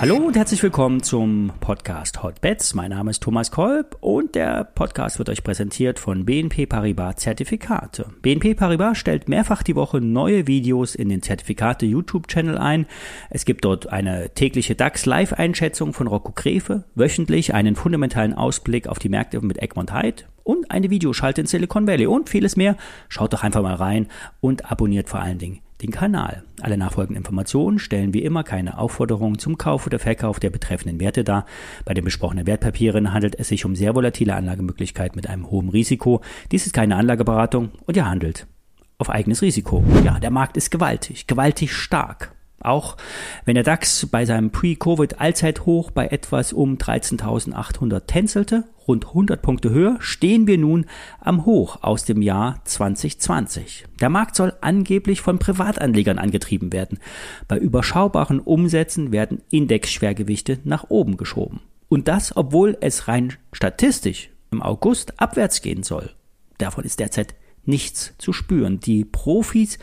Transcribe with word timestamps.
Hallo 0.00 0.16
und 0.16 0.36
herzlich 0.36 0.60
willkommen 0.62 1.04
zum 1.04 1.52
Podcast 1.60 2.22
Hotbets. 2.24 2.74
Mein 2.74 2.90
Name 2.90 3.12
ist 3.12 3.22
Thomas 3.22 3.52
Kolb 3.52 3.96
und 4.00 4.34
der 4.34 4.64
Podcast 4.64 5.18
wird 5.18 5.28
euch 5.28 5.44
präsentiert 5.44 6.00
von 6.00 6.24
BNP 6.24 6.66
Paribas 6.66 7.16
Zertifikate. 7.16 8.10
BNP 8.20 8.54
Paribas 8.54 8.98
stellt 8.98 9.28
mehrfach 9.28 9.62
die 9.62 9.76
Woche 9.76 10.00
neue 10.00 10.48
Videos 10.48 10.96
in 10.96 11.08
den 11.08 11.22
Zertifikate 11.22 11.86
YouTube-Channel 11.86 12.58
ein. 12.58 12.86
Es 13.30 13.44
gibt 13.44 13.64
dort 13.64 13.86
eine 13.86 14.30
tägliche 14.30 14.74
DAX-Live-Einschätzung 14.74 15.92
von 15.92 16.08
Rocco 16.08 16.32
Krefe, 16.32 16.84
wöchentlich 16.96 17.54
einen 17.54 17.76
fundamentalen 17.76 18.34
Ausblick 18.34 18.88
auf 18.88 18.98
die 18.98 19.08
Märkte 19.08 19.40
mit 19.42 19.62
Egmont 19.62 19.94
Hyde 19.94 20.24
und 20.42 20.72
eine 20.72 20.90
Videoschalte 20.90 21.40
in 21.40 21.46
Silicon 21.46 21.86
Valley 21.86 22.08
und 22.08 22.28
vieles 22.28 22.56
mehr. 22.56 22.76
Schaut 23.08 23.32
doch 23.32 23.44
einfach 23.44 23.62
mal 23.62 23.76
rein 23.76 24.08
und 24.40 24.70
abonniert 24.70 25.08
vor 25.08 25.20
allen 25.20 25.38
Dingen 25.38 25.60
den 25.82 25.90
Kanal. 25.90 26.44
Alle 26.60 26.76
nachfolgenden 26.76 27.18
Informationen 27.18 27.78
stellen 27.78 28.14
wie 28.14 28.22
immer 28.22 28.44
keine 28.44 28.78
Aufforderung 28.78 29.38
zum 29.38 29.58
Kauf 29.58 29.86
oder 29.86 29.98
Verkauf 29.98 30.40
der 30.40 30.50
betreffenden 30.50 31.00
Werte 31.00 31.24
dar. 31.24 31.46
Bei 31.84 31.94
den 31.94 32.04
besprochenen 32.04 32.46
Wertpapieren 32.46 33.12
handelt 33.12 33.38
es 33.38 33.48
sich 33.48 33.64
um 33.64 33.74
sehr 33.74 33.94
volatile 33.94 34.34
Anlagemöglichkeiten 34.34 35.16
mit 35.16 35.28
einem 35.28 35.50
hohen 35.50 35.68
Risiko. 35.68 36.20
Dies 36.52 36.66
ist 36.66 36.74
keine 36.74 36.96
Anlageberatung 36.96 37.70
und 37.86 37.96
ihr 37.96 38.08
handelt 38.08 38.46
auf 38.98 39.10
eigenes 39.10 39.42
Risiko. 39.42 39.84
Ja, 40.04 40.20
der 40.20 40.30
Markt 40.30 40.56
ist 40.56 40.70
gewaltig, 40.70 41.26
gewaltig 41.26 41.72
stark. 41.72 42.33
Auch 42.64 42.96
wenn 43.44 43.54
der 43.54 43.64
DAX 43.64 44.06
bei 44.06 44.24
seinem 44.24 44.50
Pre-Covid-Allzeithoch 44.50 45.90
bei 45.90 46.06
etwas 46.08 46.52
um 46.52 46.76
13.800 46.76 48.06
tänzelte, 48.06 48.64
rund 48.88 49.06
100 49.08 49.42
Punkte 49.42 49.70
höher, 49.70 49.96
stehen 50.00 50.46
wir 50.46 50.58
nun 50.58 50.86
am 51.20 51.44
Hoch 51.44 51.78
aus 51.82 52.04
dem 52.04 52.22
Jahr 52.22 52.60
2020. 52.64 53.84
Der 54.00 54.08
Markt 54.08 54.34
soll 54.36 54.54
angeblich 54.60 55.20
von 55.20 55.38
Privatanlegern 55.38 56.18
angetrieben 56.18 56.72
werden. 56.72 56.98
Bei 57.48 57.58
überschaubaren 57.58 58.40
Umsätzen 58.40 59.12
werden 59.12 59.42
Indexschwergewichte 59.50 60.58
nach 60.64 60.86
oben 60.88 61.16
geschoben. 61.16 61.60
Und 61.88 62.08
das, 62.08 62.36
obwohl 62.36 62.76
es 62.80 63.08
rein 63.08 63.34
statistisch 63.52 64.30
im 64.50 64.62
August 64.62 65.20
abwärts 65.20 65.60
gehen 65.60 65.82
soll. 65.82 66.10
Davon 66.58 66.84
ist 66.84 67.00
derzeit 67.00 67.34
nichts 67.64 68.14
zu 68.18 68.32
spüren. 68.32 68.80
Die 68.80 69.04
Profis 69.04 69.78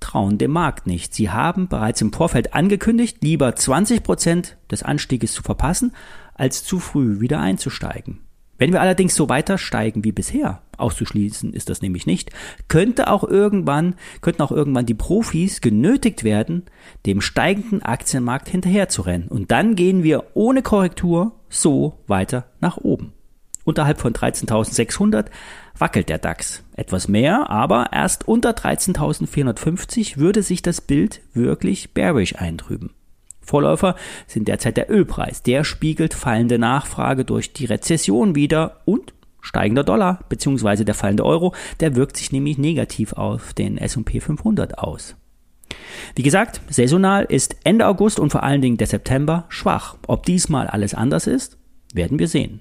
trauen 0.00 0.38
dem 0.38 0.52
Markt 0.52 0.86
nicht. 0.86 1.14
Sie 1.14 1.30
haben 1.30 1.68
bereits 1.68 2.00
im 2.00 2.12
Vorfeld 2.12 2.54
angekündigt, 2.54 3.18
lieber 3.22 3.54
20 3.54 4.02
Prozent 4.02 4.56
des 4.70 4.82
Anstieges 4.82 5.32
zu 5.32 5.42
verpassen, 5.42 5.92
als 6.34 6.64
zu 6.64 6.78
früh 6.78 7.20
wieder 7.20 7.40
einzusteigen. 7.40 8.20
Wenn 8.58 8.72
wir 8.72 8.80
allerdings 8.80 9.14
so 9.14 9.28
weiter 9.28 9.56
steigen 9.56 10.02
wie 10.02 10.10
bisher, 10.10 10.62
auszuschließen 10.76 11.52
ist 11.52 11.70
das 11.70 11.80
nämlich 11.80 12.06
nicht, 12.06 12.30
könnte 12.66 13.08
auch 13.08 13.22
irgendwann, 13.22 13.94
könnten 14.20 14.42
auch 14.42 14.50
irgendwann 14.50 14.84
die 14.84 14.94
Profis 14.94 15.60
genötigt 15.60 16.24
werden, 16.24 16.64
dem 17.06 17.20
steigenden 17.20 17.82
Aktienmarkt 17.82 18.48
hinterherzurennen. 18.48 19.28
Und 19.28 19.52
dann 19.52 19.76
gehen 19.76 20.02
wir 20.02 20.24
ohne 20.34 20.62
Korrektur 20.62 21.32
so 21.48 22.00
weiter 22.08 22.46
nach 22.60 22.78
oben. 22.78 23.12
Unterhalb 23.64 24.00
von 24.00 24.12
13.600 24.12 25.26
wackelt 25.78 26.08
der 26.08 26.18
DAX. 26.18 26.62
Etwas 26.76 27.08
mehr, 27.08 27.50
aber 27.50 27.90
erst 27.92 28.26
unter 28.26 28.50
13.450 28.50 30.18
würde 30.18 30.42
sich 30.42 30.62
das 30.62 30.80
Bild 30.80 31.20
wirklich 31.34 31.94
bearish 31.94 32.36
eintrüben. 32.36 32.90
Vorläufer 33.40 33.96
sind 34.26 34.48
derzeit 34.48 34.76
der 34.76 34.90
Ölpreis. 34.90 35.42
Der 35.42 35.64
spiegelt 35.64 36.14
fallende 36.14 36.58
Nachfrage 36.58 37.24
durch 37.24 37.52
die 37.52 37.64
Rezession 37.64 38.34
wieder 38.34 38.82
und 38.84 39.14
steigender 39.40 39.84
Dollar 39.84 40.20
bzw. 40.28 40.84
der 40.84 40.94
fallende 40.94 41.24
Euro, 41.24 41.54
der 41.80 41.96
wirkt 41.96 42.16
sich 42.16 42.30
nämlich 42.30 42.58
negativ 42.58 43.14
auf 43.14 43.54
den 43.54 43.78
S&P 43.78 44.20
500 44.20 44.78
aus. 44.78 45.16
Wie 46.14 46.22
gesagt, 46.22 46.60
saisonal 46.68 47.24
ist 47.24 47.56
Ende 47.64 47.86
August 47.86 48.20
und 48.20 48.30
vor 48.30 48.42
allen 48.42 48.60
Dingen 48.60 48.76
der 48.76 48.86
September 48.86 49.46
schwach. 49.48 49.96
Ob 50.06 50.26
diesmal 50.26 50.66
alles 50.66 50.94
anders 50.94 51.26
ist, 51.26 51.58
werden 51.94 52.18
wir 52.18 52.28
sehen. 52.28 52.60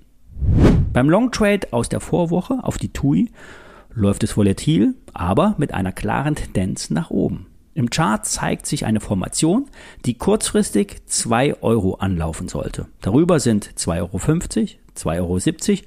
Beim 0.94 1.10
Long 1.10 1.32
Trade 1.32 1.68
aus 1.72 1.90
der 1.90 2.00
Vorwoche 2.00 2.60
auf 2.64 2.78
die 2.78 2.92
TUI 2.92 3.30
läuft 3.94 4.24
es 4.24 4.38
volatil, 4.38 4.96
aber 5.14 5.56
mit 5.58 5.74
einer 5.74 5.92
klaren 5.92 6.36
Tendenz 6.36 6.90
nach 6.90 7.10
oben. 7.10 7.48
Im 7.74 7.90
Chart 7.90 8.26
zeigt 8.26 8.66
sich 8.66 8.86
eine 8.86 9.00
Formation, 9.00 9.68
die 10.06 10.16
kurzfristig 10.16 11.06
2 11.06 11.62
Euro 11.62 11.96
anlaufen 11.96 12.48
sollte. 12.48 12.88
Darüber 13.02 13.40
sind 13.40 13.74
2,50 13.78 14.00
Euro, 14.00 14.18
2,70 14.18 15.70
Euro 15.70 15.82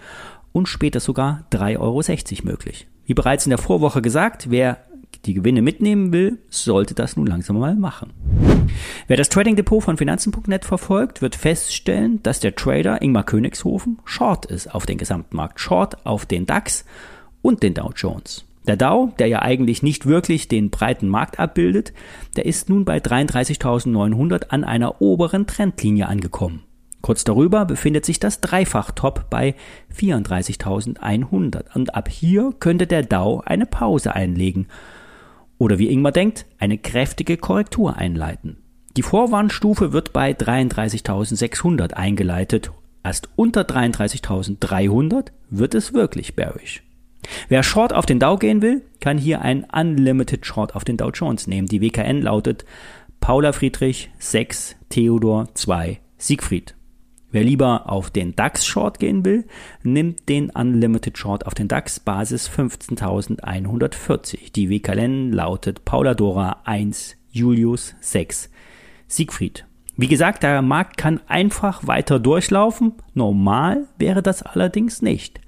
und 0.52 0.68
später 0.68 1.00
sogar 1.00 1.44
3,60 1.50 1.78
Euro 1.78 2.02
möglich. 2.44 2.86
Wie 3.06 3.14
bereits 3.14 3.46
in 3.46 3.50
der 3.50 3.58
Vorwoche 3.58 4.02
gesagt, 4.02 4.50
wer 4.50 4.78
die 5.24 5.34
Gewinne 5.34 5.62
mitnehmen 5.62 6.12
will, 6.12 6.38
sollte 6.48 6.94
das 6.94 7.16
nun 7.16 7.26
langsam 7.26 7.58
mal 7.58 7.74
machen. 7.74 8.12
Wer 9.06 9.16
das 9.16 9.28
Trading 9.28 9.56
Depot 9.56 9.82
von 9.82 9.96
Finanzen.net 9.96 10.64
verfolgt, 10.64 11.22
wird 11.22 11.36
feststellen, 11.36 12.22
dass 12.22 12.40
der 12.40 12.54
Trader 12.54 13.02
Ingmar 13.02 13.24
Königshofen 13.24 13.98
Short 14.04 14.46
ist 14.46 14.74
auf 14.74 14.86
den 14.86 14.98
Gesamtmarkt, 14.98 15.60
Short 15.60 16.06
auf 16.06 16.26
den 16.26 16.46
DAX 16.46 16.84
und 17.42 17.62
den 17.62 17.74
Dow 17.74 17.92
Jones. 17.94 18.44
Der 18.66 18.76
Dow, 18.76 19.12
der 19.18 19.26
ja 19.26 19.42
eigentlich 19.42 19.82
nicht 19.82 20.06
wirklich 20.06 20.48
den 20.48 20.70
breiten 20.70 21.08
Markt 21.08 21.38
abbildet, 21.38 21.92
der 22.36 22.46
ist 22.46 22.68
nun 22.68 22.84
bei 22.84 22.98
33.900 22.98 24.48
an 24.50 24.64
einer 24.64 25.00
oberen 25.00 25.46
Trendlinie 25.46 26.06
angekommen. 26.06 26.62
Kurz 27.00 27.24
darüber 27.24 27.64
befindet 27.64 28.04
sich 28.04 28.20
das 28.20 28.40
Dreifach-Top 28.40 29.30
bei 29.30 29.54
34.100 29.98 31.74
und 31.74 31.94
ab 31.94 32.08
hier 32.10 32.52
könnte 32.60 32.86
der 32.86 33.02
Dow 33.02 33.42
eine 33.44 33.66
Pause 33.66 34.14
einlegen 34.14 34.68
oder 35.60 35.78
wie 35.78 35.90
Ingmar 35.90 36.12
denkt, 36.12 36.46
eine 36.58 36.78
kräftige 36.78 37.36
Korrektur 37.36 37.96
einleiten. 37.96 38.56
Die 38.96 39.02
Vorwarnstufe 39.02 39.92
wird 39.92 40.12
bei 40.12 40.32
33.600 40.32 41.92
eingeleitet. 41.92 42.72
Erst 43.04 43.28
unter 43.36 43.62
33.300 43.62 45.26
wird 45.48 45.74
es 45.74 45.94
wirklich 45.94 46.34
bearish. 46.34 46.82
Wer 47.48 47.62
Short 47.62 47.92
auf 47.92 48.06
den 48.06 48.18
Dow 48.18 48.36
gehen 48.36 48.62
will, 48.62 48.82
kann 49.00 49.16
hier 49.16 49.42
ein 49.42 49.64
Unlimited 49.64 50.44
Short 50.44 50.74
auf 50.74 50.84
den 50.84 50.96
Dow 50.96 51.10
Jones 51.10 51.46
nehmen. 51.46 51.68
Die 51.68 51.80
WKN 51.80 52.22
lautet 52.22 52.64
Paula 53.20 53.52
Friedrich 53.52 54.10
6 54.18 54.76
Theodor 54.88 55.48
2 55.54 56.00
Siegfried. 56.18 56.74
Wer 57.30 57.44
lieber 57.44 57.88
auf 57.88 58.10
den 58.10 58.34
DAX 58.34 58.66
Short 58.66 58.98
gehen 58.98 59.24
will, 59.24 59.46
nimmt 59.84 60.28
den 60.28 60.50
Unlimited 60.50 61.16
Short 61.16 61.46
auf 61.46 61.54
den 61.54 61.68
DAX 61.68 62.00
Basis 62.00 62.50
15.140. 62.50 64.52
Die 64.52 64.68
WKN 64.68 65.32
lautet 65.32 65.84
Paula 65.84 66.14
Dora 66.14 66.62
1 66.64 67.16
Julius 67.30 67.94
6 68.00 68.50
Siegfried. 69.10 69.66
Wie 69.96 70.08
gesagt, 70.08 70.42
der 70.42 70.62
Markt 70.62 70.96
kann 70.96 71.20
einfach 71.28 71.86
weiter 71.86 72.18
durchlaufen. 72.18 72.94
Normal 73.12 73.86
wäre 73.98 74.22
das 74.22 74.42
allerdings 74.42 75.02
nicht. 75.02 75.40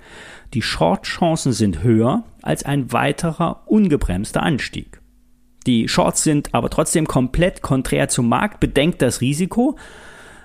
Die 0.52 0.60
Short-Chancen 0.60 1.52
sind 1.52 1.82
höher 1.82 2.24
als 2.42 2.64
ein 2.64 2.92
weiterer 2.92 3.62
ungebremster 3.66 4.42
Anstieg. 4.42 5.00
Die 5.66 5.88
Shorts 5.88 6.22
sind 6.22 6.54
aber 6.54 6.68
trotzdem 6.68 7.06
komplett 7.06 7.62
konträr 7.62 8.08
zum 8.08 8.28
Markt, 8.28 8.60
bedenkt 8.60 9.00
das 9.00 9.20
Risiko, 9.20 9.78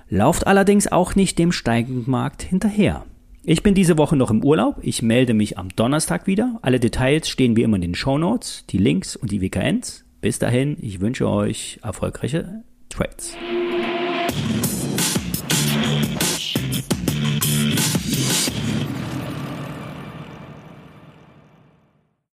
lauft 0.10 0.48
allerdings 0.48 0.90
auch 0.90 1.16
nicht 1.16 1.38
dem 1.40 1.52
steigenden 1.52 2.10
Markt 2.10 2.44
hinterher. 2.44 3.04
Ich 3.44 3.64
bin 3.64 3.74
diese 3.74 3.98
Woche 3.98 4.16
noch 4.16 4.30
im 4.30 4.44
Urlaub. 4.44 4.78
Ich 4.82 5.02
melde 5.02 5.34
mich 5.34 5.58
am 5.58 5.70
Donnerstag 5.76 6.28
wieder. 6.28 6.60
Alle 6.62 6.80
Details 6.80 7.30
stehen 7.30 7.56
wie 7.56 7.64
immer 7.64 7.78
in 7.78 7.82
den 7.82 7.96
Show 7.96 8.18
Notes, 8.18 8.66
die 8.70 8.78
Links 8.78 9.16
und 9.16 9.32
die 9.32 9.42
WKNs. 9.42 10.06
Bis 10.22 10.40
dahin, 10.40 10.78
ich 10.82 11.00
wünsche 11.00 11.30
euch 11.30 11.80
erfolgreiche 11.82 12.64
Schweiz. 12.98 13.38